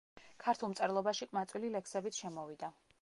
[0.45, 2.73] ქართულ მწერლობაში ყმაწვილი ლექსებით შემოვიდა.